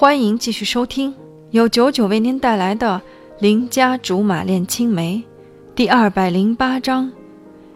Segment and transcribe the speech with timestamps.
[0.00, 1.14] 欢迎继续收听
[1.50, 2.98] 由九九为您带来的
[3.42, 5.22] 《邻家竹马恋青梅》
[5.74, 7.12] 第二百零八章，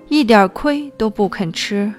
[0.09, 1.93] 一点亏都不肯吃。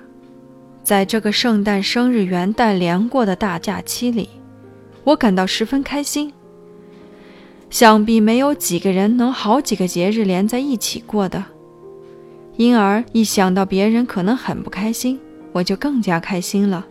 [0.82, 4.28] 在这个圣诞、生日、元旦连过的大假期里，
[5.04, 6.34] 我感到十分开心。
[7.70, 11.46] 想必没有几个人能好几个节日连在一起过的，
[12.58, 15.20] 因而一想到别人可能很不开心，
[15.52, 16.84] 我就更加开心了。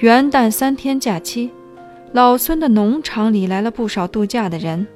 [0.00, 1.50] 元旦三天假期，
[2.12, 4.86] 老孙的农场里来了不少度假的人，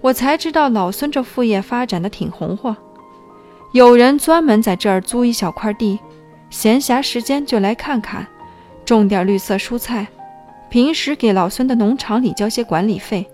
[0.00, 2.76] 我才知道老孙这副业发展的挺红火，
[3.72, 5.98] 有人专门在这儿租一小块地。
[6.48, 8.24] 闲暇时间就来看看，
[8.84, 10.06] 种点绿色蔬菜，
[10.70, 13.26] 平时给老孙的农场里交些管理费，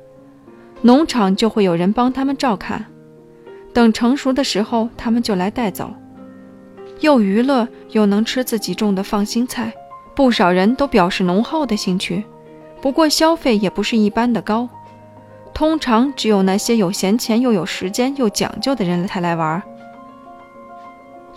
[0.80, 2.86] 农场就会有人帮他们照看。
[3.74, 5.92] 等成熟的时候，他们就来带走，
[7.00, 9.70] 又娱乐又能吃自己种的放心菜，
[10.16, 12.24] 不少人都表示浓厚的兴趣。
[12.82, 14.68] 不过消费也不是一般的高，
[15.54, 19.62] 通常只有那些有闲钱又有时间又讲究的人才来玩。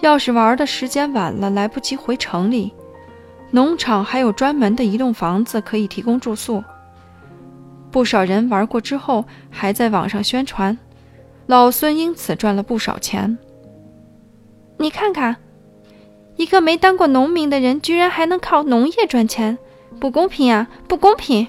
[0.01, 2.73] 要是玩的时间晚了，来不及回城里，
[3.51, 6.63] 农场还有专门的一栋房子可以提供住宿。
[7.91, 10.77] 不少人玩过之后，还在网上宣传，
[11.45, 13.37] 老孙因此赚了不少钱。
[14.77, 15.37] 你看看，
[16.35, 19.57] 一个没当过农民的人，居然还能靠农业赚钱，
[19.99, 20.67] 不公平啊！
[20.87, 21.47] 不公平！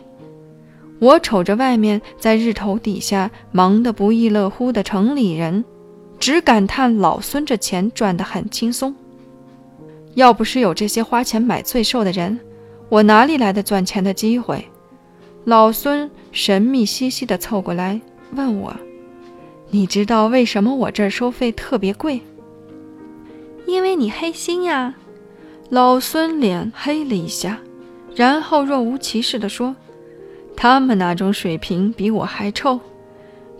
[0.98, 5.64] 我瞅着外面在日头底下忙得不亦乐乎的城里人。
[6.18, 8.94] 只感叹老孙这钱赚得很轻松。
[10.14, 12.40] 要不是有这些花钱买罪受的人，
[12.88, 14.64] 我哪里来的赚钱的机会？
[15.44, 18.00] 老孙神秘兮兮地凑过来
[18.32, 18.74] 问我
[19.70, 22.20] ：“你知道为什么我这儿收费特别贵？”
[23.66, 24.94] 因为你黑心呀！
[25.68, 27.60] 老孙脸黑了一下，
[28.16, 29.76] 然后若无其事地说
[30.56, 32.80] ：“他们那种水平比我还臭，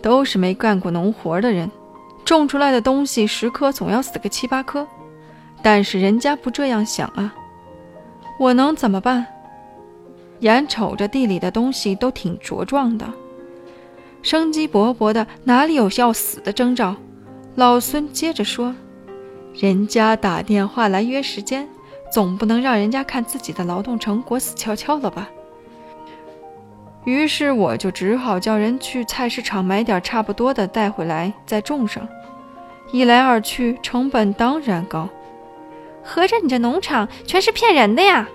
[0.03, 1.71] 都是没干过农活的人。”
[2.25, 4.84] 种出来的东西十颗总要死个七八颗，
[5.62, 7.33] 但是人家不这样想啊！
[8.41, 9.25] 我能怎么办？
[10.41, 13.06] 眼瞅着地里的东西都挺茁壮的，
[14.22, 16.97] 生机勃勃的，哪里有要死的征兆？
[17.55, 18.75] 老孙接着说
[19.55, 21.69] ：“人家打电话来约时间，
[22.11, 25.28] 总不能让人家看自己的劳动成果死翘翘了吧？”
[27.05, 32.06] 于是我就只好叫人去菜市场买点差不多的带回来再种上。
[32.93, 35.09] 一来二去，成本当然高。
[36.03, 38.28] 合着你这农场全是骗人的呀！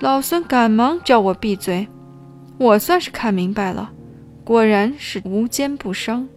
[0.00, 1.86] 老孙赶忙叫我闭嘴。
[2.58, 3.90] 我算是看明白了，
[4.44, 6.28] 果然是无奸不商。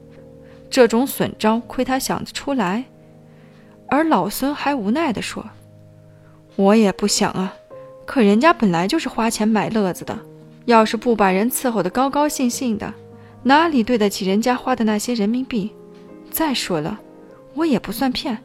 [0.70, 2.84] 这种损招，亏他想得出来。
[3.90, 5.46] 而老孙还无奈地说
[6.57, 7.53] ：“我也不想啊，
[8.06, 10.19] 可人家本来就是花钱买乐子的。”
[10.66, 12.94] 要是不把人伺候得高高兴兴的，
[13.44, 15.72] 哪里对得起人家花的那些人民币？
[16.29, 17.00] 再说了，
[17.53, 18.38] 我也不算骗，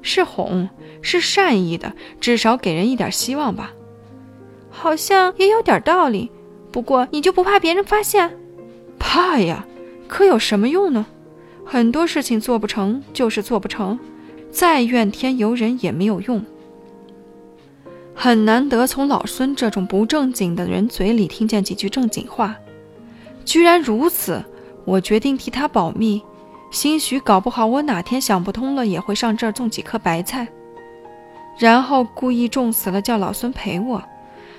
[0.00, 0.70] 是哄，
[1.02, 3.74] 是善意的，至少给人一点希望吧。
[4.70, 6.30] 好像也有点道理。
[6.72, 8.38] 不过你就不怕别人发现？
[8.98, 9.66] 怕呀，
[10.08, 11.04] 可有什么用呢？
[11.62, 13.98] 很多事情做不成就是做不成，
[14.50, 16.42] 再怨天尤人也没有用。
[18.18, 22.56] 很难得从老孙这种不正经的人嘴里听见几句正经话，
[23.44, 24.42] 居然如此，
[24.86, 26.22] 我决定替他保密。
[26.70, 30.48] 兴许搞不好我哪天想不通了，也会上这儿种几棵白菜，
[31.58, 34.02] 然后故意种死了，叫老孙赔我。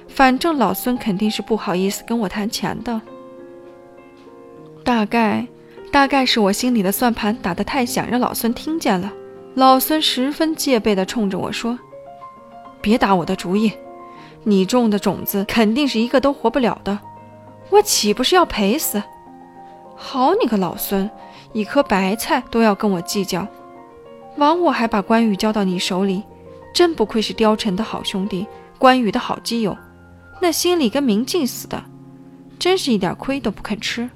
[0.08, 3.02] 反正老孙肯定是不好意思跟我谈钱的。
[4.84, 5.46] 大概，
[5.92, 9.12] 大概是我心里的算盘打得太响，让老孙听见了。
[9.56, 11.78] 老孙十分戒备地冲着我说。
[12.88, 13.70] 别打我的主意，
[14.46, 16.98] 你种的种子肯定是一个都活不了的，
[17.70, 19.04] 我岂不是要赔死？
[19.98, 21.12] 好你个老孙，
[21.52, 23.46] 一颗白菜都要跟我计较，
[24.38, 26.24] 枉我还把关羽交到你手里，
[26.74, 28.48] 真不愧是貂蝉的好兄弟，
[28.80, 29.76] 关羽的好基友，
[30.40, 31.84] 那心里跟明镜似的，
[32.58, 34.10] 真是一点亏都不肯吃。